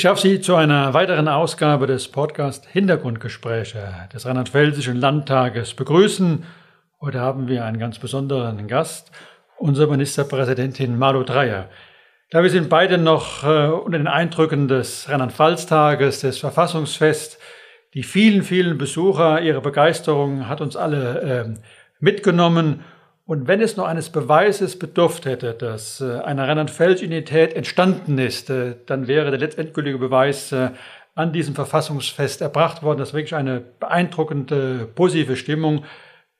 [0.00, 6.46] Ich darf Sie zu einer weiteren Ausgabe des Podcast Hintergrundgespräche des Rheinland-Pfälzischen Landtages begrüßen.
[7.02, 9.12] Heute haben wir einen ganz besonderen Gast,
[9.58, 11.68] unsere Ministerpräsidentin Malu Dreyer.
[12.30, 17.38] Da wir sind beide noch äh, unter den Eindrücken des Rheinland-Pfalz-Tages, des Verfassungsfest.
[17.92, 21.60] Die vielen, vielen Besucher, ihre Begeisterung hat uns alle äh,
[21.98, 22.84] mitgenommen.
[23.30, 28.74] Und wenn es nur eines Beweises bedurft hätte, dass äh, eine Rheinland-Pfalz-Unität entstanden ist, äh,
[28.86, 30.70] dann wäre der letztendgültige Beweis äh,
[31.14, 32.98] an diesem Verfassungsfest erbracht worden.
[32.98, 35.84] Das ist wirklich eine beeindruckende, positive Stimmung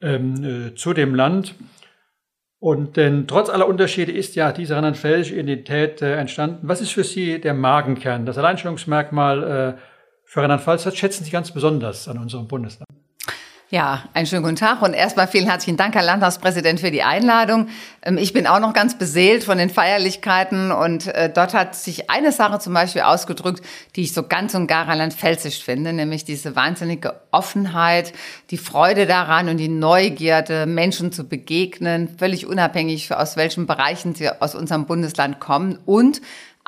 [0.02, 1.54] ähm, zu dem Land.
[2.58, 6.66] Und denn trotz aller Unterschiede ist ja diese rheinland-pfälzische Identität äh, entstanden.
[6.66, 9.80] Was ist für Sie der Magenkern, das Alleinstellungsmerkmal äh,
[10.24, 10.86] für Rheinland-Pfalz?
[10.86, 12.90] Was schätzen Sie ganz besonders an unserem Bundesland?
[13.72, 17.68] Ja, einen schönen guten Tag und erstmal vielen herzlichen Dank, Herr Landtagspräsident, für die Einladung.
[18.02, 22.10] Ähm, ich bin auch noch ganz beseelt von den Feierlichkeiten und äh, dort hat sich
[22.10, 26.56] eine Sache zum Beispiel ausgedrückt, die ich so ganz und gar rheinland-pfälzisch finde, nämlich diese
[26.56, 28.12] wahnsinnige Offenheit,
[28.50, 34.30] die Freude daran und die Neugierde, Menschen zu begegnen, völlig unabhängig aus welchen Bereichen sie
[34.30, 36.20] aus unserem Bundesland kommen und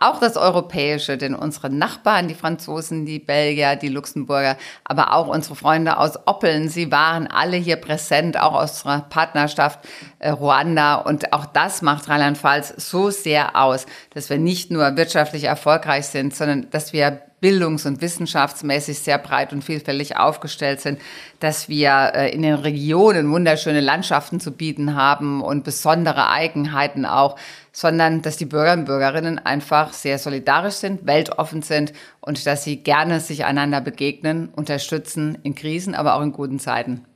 [0.02, 5.54] auch das Europäische, denn unsere Nachbarn, die Franzosen, die Belgier, die Luxemburger, aber auch unsere
[5.54, 9.80] Freunde aus Oppeln, sie waren alle hier präsent, auch aus unserer Partnerschaft
[10.18, 10.96] äh, Ruanda.
[10.96, 16.34] Und auch das macht Rheinland-Pfalz so sehr aus, dass wir nicht nur wirtschaftlich erfolgreich sind,
[16.34, 21.00] sondern dass wir bildungs- und wissenschaftsmäßig sehr breit und vielfältig aufgestellt sind,
[21.40, 27.36] dass wir äh, in den Regionen wunderschöne Landschaften zu bieten haben und besondere Eigenheiten auch,
[27.72, 32.82] sondern dass die Bürger und Bürgerinnen einfach sehr solidarisch sind, weltoffen sind und dass sie
[32.82, 37.06] gerne sich einander begegnen, unterstützen in Krisen, aber auch in guten Zeiten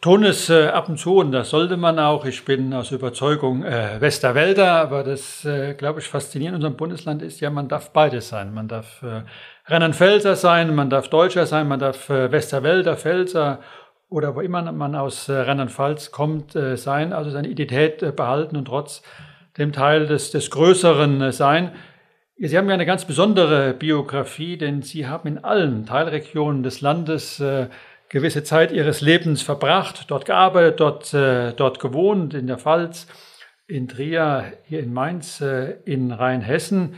[0.00, 2.24] tun es äh, ab und zu und das sollte man auch.
[2.24, 7.22] Ich bin aus Überzeugung äh, Westerwälder, aber das, äh, glaube ich, faszinierend in unserem Bundesland
[7.22, 8.54] ist ja, man darf beides sein.
[8.54, 9.22] Man darf äh,
[9.66, 13.60] Rheinland-Pfälzer sein, man darf Deutscher sein, man darf äh, Westerwälder, Pfälzer
[14.08, 18.56] oder wo immer man aus äh, Rheinland-Pfalz kommt äh, sein, also seine Identität äh, behalten
[18.56, 19.02] und trotz
[19.58, 21.72] dem Teil des, des Größeren sein.
[22.38, 27.42] Sie haben ja eine ganz besondere Biografie, denn Sie haben in allen Teilregionen des Landes
[28.08, 33.08] gewisse Zeit ihres Lebens verbracht, dort gearbeitet, dort, dort gewohnt, in der Pfalz,
[33.66, 35.42] in Trier, hier in Mainz,
[35.84, 36.94] in Rheinhessen.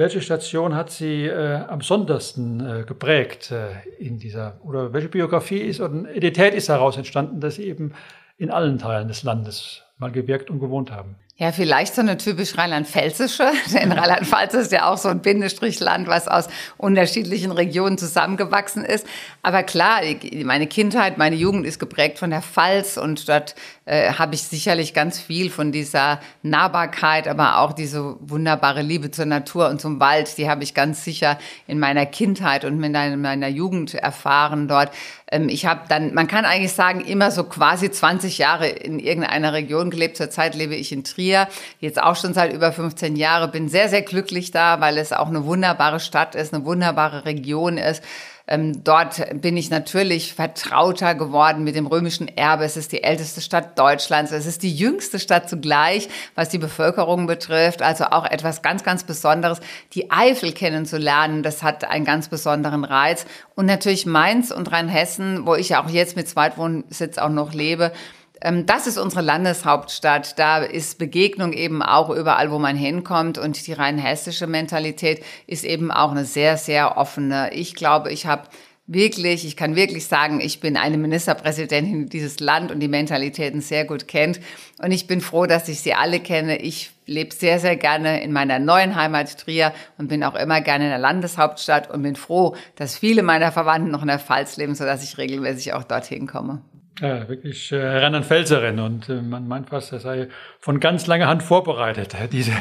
[0.00, 5.58] Welche Station hat Sie äh, am sondersten äh, geprägt äh, in dieser, oder welche Biografie
[5.58, 7.92] ist oder Identität ist daraus entstanden, dass Sie eben
[8.38, 11.16] in allen Teilen des Landes mal gewirkt und gewohnt haben?
[11.36, 16.28] Ja, vielleicht so eine typisch rheinland-pfälzische, denn Rheinland-Pfalz ist ja auch so ein Bindestrichland, was
[16.28, 19.06] aus unterschiedlichen Regionen zusammengewachsen ist.
[19.42, 20.00] Aber klar,
[20.44, 23.54] meine Kindheit, meine Jugend ist geprägt von der Pfalz und dort
[23.90, 29.26] äh, habe ich sicherlich ganz viel von dieser Nahbarkeit, aber auch diese wunderbare Liebe zur
[29.26, 33.48] Natur und zum Wald, die habe ich ganz sicher in meiner Kindheit und in meiner
[33.48, 34.92] Jugend erfahren dort.
[35.28, 39.52] Ähm, ich habe dann, man kann eigentlich sagen, immer so quasi 20 Jahre in irgendeiner
[39.54, 40.16] Region gelebt.
[40.16, 41.48] Zurzeit lebe ich in Trier,
[41.80, 43.50] jetzt auch schon seit über 15 Jahren.
[43.50, 47.76] Bin sehr, sehr glücklich da, weil es auch eine wunderbare Stadt ist, eine wunderbare Region
[47.76, 48.04] ist.
[48.50, 52.64] Ähm, dort bin ich natürlich vertrauter geworden mit dem römischen Erbe.
[52.64, 54.32] Es ist die älteste Stadt Deutschlands.
[54.32, 57.80] Es ist die jüngste Stadt zugleich, was die Bevölkerung betrifft.
[57.80, 59.60] Also auch etwas ganz, ganz Besonderes.
[59.92, 63.24] Die Eifel kennenzulernen, das hat einen ganz besonderen Reiz.
[63.54, 67.92] Und natürlich Mainz und Rheinhessen, wo ich ja auch jetzt mit Zweitwohnsitz auch noch lebe.
[68.40, 70.38] Ähm, das ist unsere Landeshauptstadt.
[70.38, 73.38] Da ist Begegnung eben auch überall, wo man hinkommt.
[73.38, 77.52] Und die rein hessische Mentalität ist eben auch eine sehr, sehr offene.
[77.52, 78.44] Ich glaube, ich habe
[78.92, 83.60] wirklich, ich kann wirklich sagen, ich bin eine Ministerpräsidentin, die dieses Land und die Mentalitäten
[83.60, 84.40] sehr gut kennt.
[84.82, 86.56] Und ich bin froh, dass ich sie alle kenne.
[86.60, 90.84] Ich lebe sehr, sehr gerne in meiner neuen Heimat Trier und bin auch immer gerne
[90.84, 94.74] in der Landeshauptstadt und bin froh, dass viele meiner Verwandten noch in der Pfalz leben,
[94.74, 96.62] sodass ich regelmäßig auch dorthin komme.
[97.00, 100.28] Ja, wirklich äh, Rheinland-Pfälzerin und äh, man meint fast, er sei
[100.58, 102.52] von ganz langer Hand vorbereitet, diese,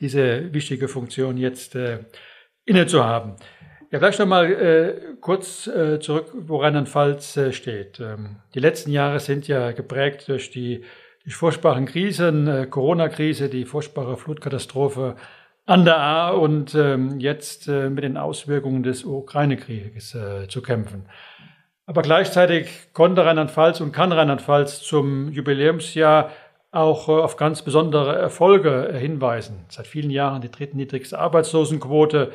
[0.00, 2.00] diese wichtige Funktion jetzt äh,
[2.64, 3.36] inne zu haben.
[3.90, 8.00] Ja, vielleicht noch mal äh, kurz äh, zurück, wo Rheinland-Pfalz äh, steht.
[8.00, 10.84] Ähm, die letzten Jahre sind ja geprägt durch die,
[11.24, 15.16] die furchtbaren Krisen, äh, Corona-Krise, die furchtbare Flutkatastrophe
[15.64, 21.06] an der A und ähm, jetzt äh, mit den Auswirkungen des Ukraine-Krieges äh, zu kämpfen.
[21.88, 26.30] Aber gleichzeitig konnte Rheinland-Pfalz und kann Rheinland-Pfalz zum Jubiläumsjahr
[26.70, 29.64] auch äh, auf ganz besondere Erfolge äh, hinweisen.
[29.70, 32.30] Seit vielen Jahren die drittniedrigste Arbeitslosenquote.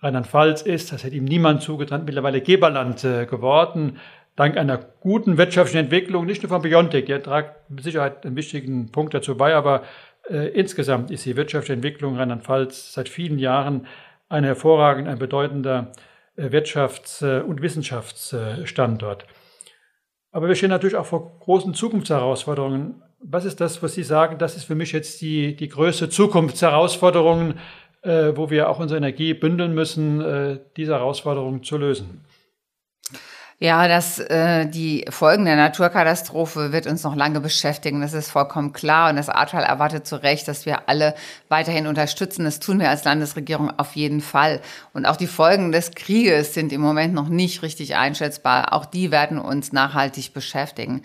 [0.00, 3.98] Rheinland-Pfalz ist, das hätte ihm niemand zugetraut, mittlerweile Geberland äh, geworden.
[4.34, 8.92] dank einer guten wirtschaftlichen Entwicklung, nicht nur von Biontech, die tragt mit Sicherheit einen wichtigen
[8.92, 9.82] Punkt dazu bei, aber
[10.30, 13.86] äh, insgesamt ist die wirtschaftliche Entwicklung Rheinland-Pfalz seit vielen Jahren
[14.30, 15.92] ein hervorragend, ein bedeutender
[16.36, 19.26] Wirtschafts- äh, und Wissenschaftsstandort.
[20.32, 23.02] Aber wir stehen natürlich auch vor großen Zukunftsherausforderungen.
[23.20, 27.54] Was ist das, was Sie sagen, das ist für mich jetzt die, die größte Zukunftsherausforderung,
[28.02, 32.24] äh, wo wir auch unsere Energie bündeln müssen, äh, diese Herausforderungen zu lösen?
[33.58, 38.02] Ja, dass äh, die Folgen der Naturkatastrophe wird uns noch lange beschäftigen.
[38.02, 39.08] Das ist vollkommen klar.
[39.08, 41.14] Und das Ahrtal erwartet zu Recht, dass wir alle
[41.48, 42.44] weiterhin unterstützen.
[42.44, 44.60] Das tun wir als Landesregierung auf jeden Fall.
[44.92, 48.74] Und auch die Folgen des Krieges sind im Moment noch nicht richtig einschätzbar.
[48.74, 51.02] Auch die werden uns nachhaltig beschäftigen.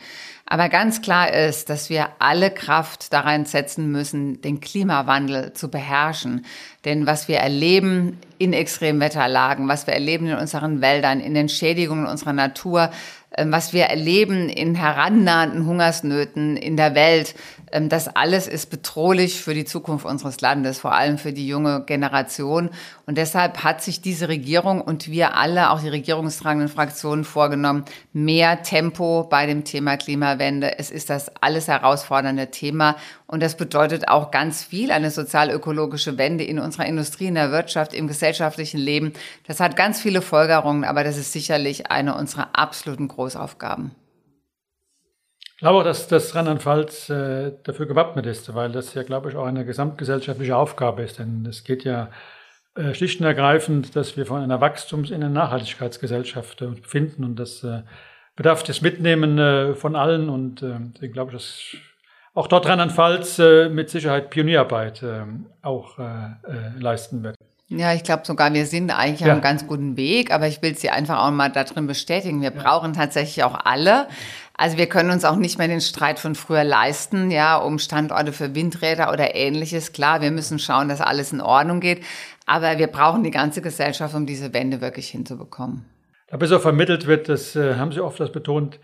[0.52, 6.46] Aber ganz klar ist, dass wir alle Kraft daran setzen müssen, den Klimawandel zu beherrschen.
[6.84, 12.06] Denn was wir erleben in Extremwetterlagen, was wir erleben in unseren Wäldern, in den Schädigungen
[12.06, 12.92] unserer Natur,
[13.38, 17.36] was wir erleben in herannahenden Hungersnöten in der Welt,
[17.72, 21.84] ähm, das alles ist bedrohlich für die Zukunft unseres Landes, vor allem für die junge
[21.86, 22.70] Generation.
[23.06, 28.64] Und deshalb hat sich diese Regierung und wir alle, auch die regierungstragenden Fraktionen, vorgenommen, mehr
[28.64, 30.78] Tempo bei dem Thema Klimawende.
[30.78, 32.96] Es ist das alles herausfordernde Thema.
[33.28, 37.94] Und das bedeutet auch ganz viel, eine sozial-ökologische Wende in unserer Industrie, in der Wirtschaft,
[37.94, 39.14] im gesellschaftlichen Leben.
[39.48, 43.92] Das hat ganz viele Folgerungen, aber das ist sicherlich eine unserer absoluten Großaufgaben.
[45.44, 49.36] Ich glaube auch, dass das Rheinland-Pfalz äh, dafür gewappnet ist, weil das ja, glaube ich,
[49.36, 51.20] auch eine gesamtgesellschaftliche Aufgabe ist.
[51.20, 52.10] Denn es geht ja
[52.76, 57.24] äh, schlicht und ergreifend, dass wir von einer Wachstums- in eine Nachhaltigkeitsgesellschaft äh, befinden.
[57.24, 57.84] Und das äh,
[58.36, 60.30] bedarf des Mitnehmen äh, von allen.
[60.30, 61.76] Und äh, glaube ich, dass
[62.34, 65.26] auch dort Rheinland-Pfalz äh, mit Sicherheit Pionierarbeit äh,
[65.62, 66.00] auch
[66.80, 67.36] leisten wird.
[67.78, 69.28] Ja, ich glaube sogar, wir sind eigentlich ja.
[69.28, 72.42] auf einem ganz guten Weg, aber ich will Sie einfach auch mal darin bestätigen.
[72.42, 72.62] Wir ja.
[72.62, 74.08] brauchen tatsächlich auch alle.
[74.58, 78.34] Also wir können uns auch nicht mehr den Streit von früher leisten, ja, um Standorte
[78.34, 79.94] für Windräder oder ähnliches.
[79.94, 82.04] Klar, wir müssen schauen, dass alles in Ordnung geht,
[82.46, 85.86] aber wir brauchen die ganze Gesellschaft, um diese Wende wirklich hinzubekommen.
[86.28, 88.80] Da bis auch vermittelt wird, das äh, haben Sie oft das betont,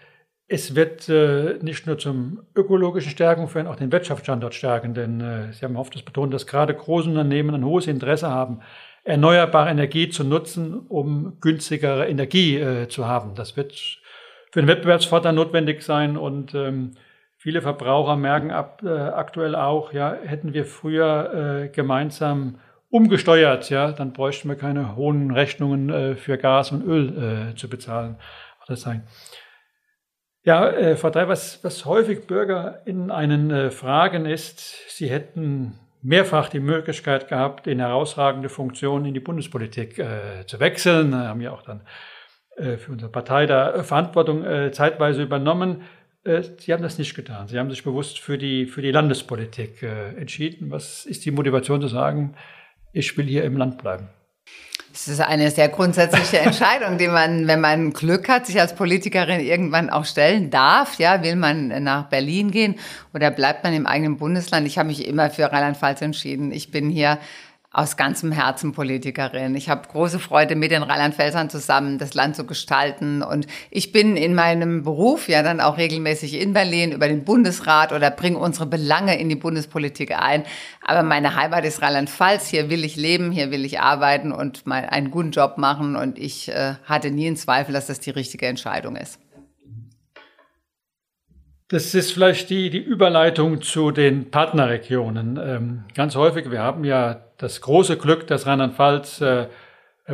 [0.48, 5.52] es wird äh, nicht nur zum ökologischen Stärken führen, auch den Wirtschaftsstandort stärken, denn äh,
[5.52, 8.62] Sie haben oft das betont, dass gerade große Unternehmen ein hohes Interesse haben,
[9.04, 13.36] erneuerbare Energie zu nutzen, um günstigere Energie äh, zu haben.
[13.36, 13.74] Das wird
[14.52, 16.92] für den Wettbewerbsvorteil notwendig sein und ähm,
[17.36, 22.60] viele Verbraucher merken ab, äh, aktuell auch, ja, hätten wir früher äh, gemeinsam
[22.90, 27.70] umgesteuert, ja, dann bräuchten wir keine hohen Rechnungen äh, für Gas und Öl äh, zu
[27.70, 28.16] bezahlen.
[28.66, 29.04] Das sein.
[30.48, 35.78] Ja, äh, Frau Drey, was, was häufig Bürger in einen äh, fragen ist, sie hätten
[36.02, 41.52] mehrfach die Möglichkeit gehabt, in herausragende Funktionen in die Bundespolitik äh, zu wechseln, haben ja
[41.52, 41.82] auch dann
[42.56, 45.82] äh, für unsere Partei da Verantwortung äh, zeitweise übernommen.
[46.24, 47.50] Äh, sie haben das nicht getan.
[47.50, 50.72] Sie haben sich bewusst für die, für die Landespolitik äh, entschieden.
[50.72, 52.36] Was ist die Motivation zu sagen,
[52.94, 54.08] ich will hier im Land bleiben?
[54.94, 59.42] Es ist eine sehr grundsätzliche Entscheidung, die man, wenn man Glück hat, sich als Politikerin
[59.42, 60.98] irgendwann auch stellen darf.
[60.98, 62.76] Ja, will man nach Berlin gehen
[63.14, 64.66] oder bleibt man im eigenen Bundesland?
[64.66, 66.52] Ich habe mich immer für Rheinland-Pfalz entschieden.
[66.52, 67.19] Ich bin hier
[67.78, 69.54] aus ganzem Herzen Politikerin.
[69.54, 73.22] Ich habe große Freude, mit den Rheinland-Pfälzern zusammen das Land zu gestalten.
[73.22, 77.94] Und ich bin in meinem Beruf ja dann auch regelmäßig in Berlin über den Bundesrat
[77.94, 80.44] oder bringe unsere Belange in die Bundespolitik ein.
[80.81, 82.48] Aber meine Heimat ist Rheinland-Pfalz.
[82.48, 85.96] Hier will ich leben, hier will ich arbeiten und mal einen guten Job machen.
[85.96, 89.19] Und ich äh, hatte nie einen Zweifel, dass das die richtige Entscheidung ist.
[91.69, 95.38] Das ist vielleicht die, die Überleitung zu den Partnerregionen.
[95.42, 99.47] Ähm, ganz häufig, wir haben ja das große Glück, dass Rheinland-Pfalz äh,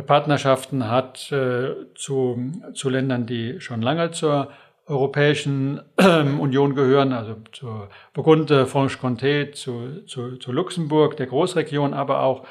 [0.04, 4.50] Partnerschaften hat äh, zu, zu Ländern, die schon lange zur
[4.88, 12.22] Europäischen äh, Union gehören, also zu Burgunde, Franche-Comté, zu, zu, zu Luxemburg, der Großregion, aber
[12.22, 12.44] auch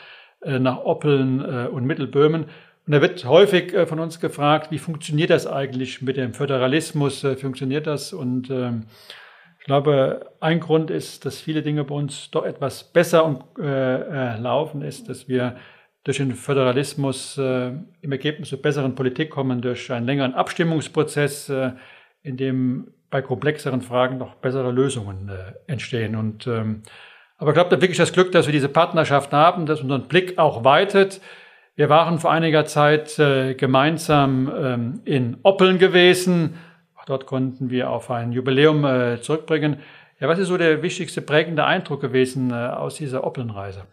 [0.43, 2.45] äh, nach Oppeln und Mittelböhmen.
[2.85, 7.23] Und da wird häufig äh, von uns gefragt, wie funktioniert das eigentlich mit dem Föderalismus?
[7.23, 8.11] Äh, funktioniert das?
[8.11, 8.85] Und ähm,
[9.59, 14.81] ich glaube, ein Grund ist, dass viele Dinge bei uns doch etwas besser äh, laufen,
[14.81, 15.55] ist, dass wir
[16.03, 21.49] durch den Föderalismus im Ergebnis zu besseren Politik kommen, durch einen längeren Abstimmungsprozess,
[22.23, 25.31] in dem bei komplexeren Fragen noch bessere Lösungen
[25.65, 26.17] entstehen.
[26.17, 26.83] Und, ähm,
[27.37, 30.37] aber ich glaube, da wirklich das Glück, dass wir diese Partnerschaft haben, dass unseren Blick
[30.37, 31.21] auch weitet,
[31.75, 36.55] wir waren vor einiger Zeit äh, gemeinsam ähm, in Oppeln gewesen.
[37.05, 39.77] Dort konnten wir auf ein Jubiläum äh, zurückbringen.
[40.19, 43.85] Ja, was ist so der wichtigste prägende Eindruck gewesen äh, aus dieser Oppelnreise?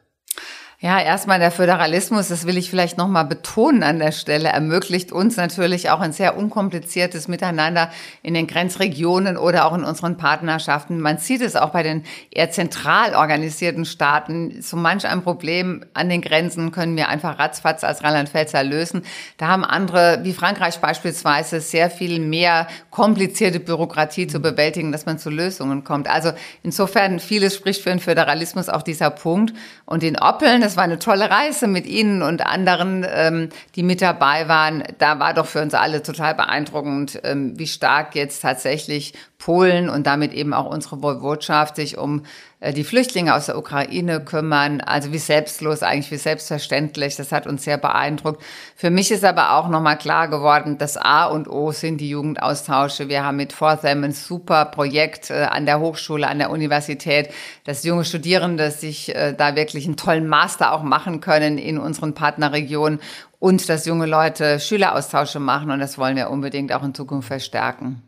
[0.82, 5.36] Ja, erstmal der Föderalismus, das will ich vielleicht nochmal betonen an der Stelle, ermöglicht uns
[5.36, 7.90] natürlich auch ein sehr unkompliziertes Miteinander
[8.22, 10.98] in den Grenzregionen oder auch in unseren Partnerschaften.
[10.98, 14.62] Man sieht es auch bei den eher zentral organisierten Staaten.
[14.62, 19.02] So manch ein Problem an den Grenzen können wir einfach ratzfatz als Rheinland-Pfälzer lösen.
[19.36, 25.18] Da haben andere, wie Frankreich beispielsweise, sehr viel mehr komplizierte Bürokratie zu bewältigen, dass man
[25.18, 26.08] zu Lösungen kommt.
[26.08, 26.32] Also
[26.62, 29.52] insofern vieles spricht für den Föderalismus auch dieser Punkt.
[29.84, 34.00] Und in Oppeln, es war eine tolle Reise mit Ihnen und anderen, ähm, die mit
[34.00, 34.84] dabei waren.
[34.98, 40.06] Da war doch für uns alle total beeindruckend, ähm, wie stark jetzt tatsächlich Polen und
[40.06, 42.22] damit eben auch unsere Woiwodschaft sich um
[42.60, 44.82] äh, die Flüchtlinge aus der Ukraine kümmern.
[44.82, 47.16] Also wie selbstlos, eigentlich wie selbstverständlich.
[47.16, 48.42] Das hat uns sehr beeindruckt.
[48.76, 53.08] Für mich ist aber auch nochmal klar geworden, das A und O sind die Jugendaustausche.
[53.08, 57.30] Wir haben mit Fortham ein super Projekt äh, an der Hochschule, an der Universität,
[57.64, 62.14] dass junge Studierende sich äh, da wirklich einen tollen Master auch machen können in unseren
[62.14, 63.00] Partnerregionen
[63.38, 65.70] und dass junge Leute Schüleraustausche machen.
[65.70, 68.02] Und das wollen wir unbedingt auch in Zukunft verstärken.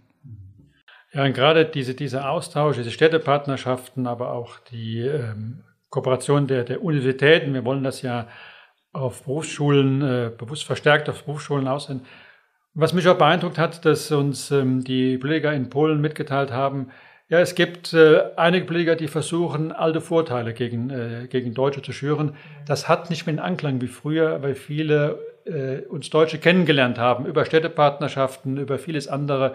[1.12, 6.82] Ja, und gerade diese, diese Austausch, diese Städtepartnerschaften, aber auch die ähm, Kooperation der, der
[6.82, 8.28] Universitäten, wir wollen das ja
[8.92, 12.02] auf Berufsschulen, äh, bewusst verstärkt auf Berufsschulen aussehen.
[12.74, 16.90] Was mich auch beeindruckt hat, dass uns ähm, die Politiker in Polen mitgeteilt haben,
[17.32, 21.90] ja, es gibt äh, einige Politiker, die versuchen, alte Vorteile gegen, äh, gegen Deutsche zu
[21.90, 22.36] schüren.
[22.66, 27.24] Das hat nicht mehr den Anklang wie früher, weil viele äh, uns Deutsche kennengelernt haben
[27.24, 29.54] über Städtepartnerschaften, über vieles andere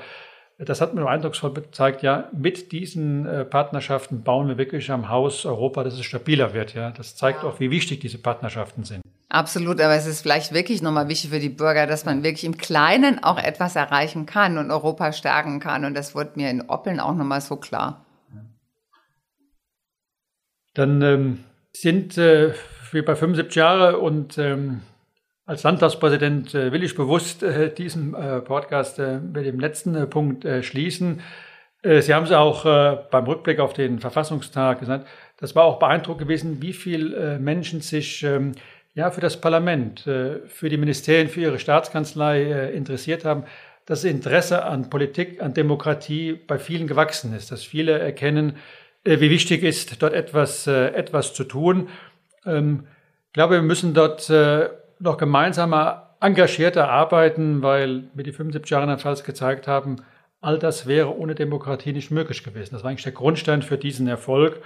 [0.60, 5.46] das hat mir eindrucksvoll gezeigt, ja, mit diesen äh, Partnerschaften bauen wir wirklich am Haus
[5.46, 6.74] Europa, dass es stabiler wird.
[6.74, 9.04] Ja, das zeigt auch, wie wichtig diese Partnerschaften sind.
[9.30, 12.58] Absolut, aber es ist vielleicht wirklich nochmal wichtig für die Bürger, dass man wirklich im
[12.58, 15.84] Kleinen auch etwas erreichen kann und Europa stärken kann.
[15.84, 18.06] Und das wurde mir in Oppeln auch nochmal so klar.
[20.74, 21.44] Dann ähm,
[21.74, 22.54] sind äh,
[22.92, 24.82] wir bei 75 Jahre und ähm,
[25.48, 31.22] als Landtagspräsident äh, will ich bewusst äh, diesen äh, Podcast mit dem letzten Punkt schließen.
[31.84, 32.64] Sie haben es auch
[33.12, 35.08] beim Rückblick auf den Verfassungstag gesagt.
[35.38, 38.54] Das war auch beeindruckend gewesen, wie viele Menschen sich ähm,
[38.98, 43.44] ja, für das Parlament, für die Ministerien, für ihre Staatskanzlei interessiert haben.
[43.86, 48.58] Das Interesse an Politik, an Demokratie bei vielen gewachsen ist, dass viele erkennen,
[49.04, 51.90] wie wichtig ist, dort etwas, etwas zu tun.
[52.44, 52.88] Ähm,
[53.28, 54.32] ich glaube, wir müssen dort
[55.00, 59.98] noch gemeinsamer, engagierter arbeiten, weil wir die 75 Jahre in der Pfalz gezeigt haben,
[60.42, 62.74] all das wäre ohne Demokratie nicht möglich gewesen.
[62.74, 64.60] Das war eigentlich der Grundstein für diesen Erfolg.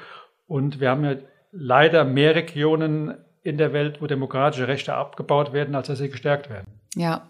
[0.48, 1.16] Und wir haben ja
[1.52, 6.50] leider mehr Regionen in der Welt, wo demokratische Rechte abgebaut werden, als dass sie gestärkt
[6.50, 6.68] werden.
[6.96, 7.28] Ja,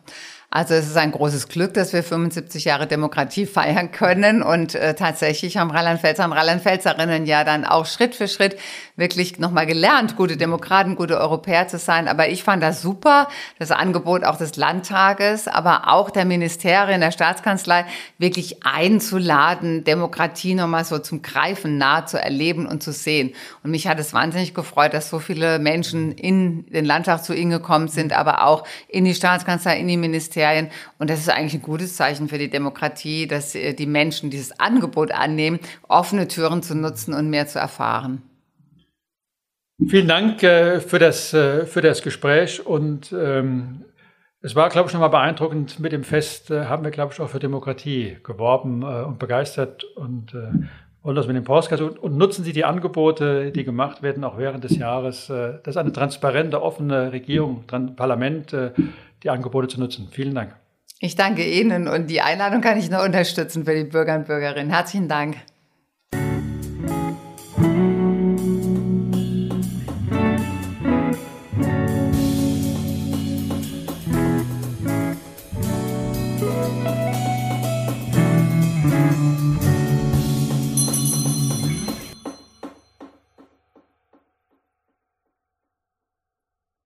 [0.54, 4.96] also es ist ein großes Glück, dass wir 75 Jahre Demokratie feiern können und äh,
[4.96, 8.58] tatsächlich haben Rheinland-Pfälzer und Rheinland-Pfälzerinnen ja dann auch Schritt für Schritt
[8.98, 12.10] wirklich nochmal gelernt, gute Demokraten, gute Europäer zu sein.
[12.10, 13.30] Aber ich fand das super,
[13.60, 17.86] das Angebot auch des Landtages, aber auch der Ministerien, der Staatskanzlei,
[18.18, 23.34] wirklich einzuladen, Demokratie nochmal so zum Greifen nah zu erleben und zu sehen.
[23.64, 27.52] Und mich hat es wahnsinnig gefreut, dass so viele Menschen in den Landtag zu Ihnen
[27.52, 30.70] gekommen sind, aber auch in die Staatskanzlei, in die Ministerien Ministerien.
[31.00, 34.60] Und das ist eigentlich ein gutes Zeichen für die Demokratie, dass äh, die Menschen dieses
[34.60, 38.22] Angebot annehmen, offene Türen zu nutzen und mehr zu erfahren.
[39.88, 43.86] Vielen Dank äh, für, das, äh, für das Gespräch und ähm,
[44.44, 45.80] es war, glaube ich, nochmal beeindruckend.
[45.80, 50.34] Mit dem Fest haben wir, glaube ich, auch für Demokratie geworben und begeistert und
[51.04, 54.40] wollen das mit dem Podcast und, und, nutzen Sie die Angebote, die gemacht werden, auch
[54.40, 55.28] während des Jahres.
[55.28, 58.56] das ist eine transparente, offene Regierung, Parlament
[59.24, 60.08] die Angebote zu nutzen.
[60.12, 60.56] Vielen Dank.
[61.00, 64.70] Ich danke Ihnen und die Einladung kann ich nur unterstützen für die Bürger und Bürgerinnen.
[64.70, 65.38] Herzlichen Dank.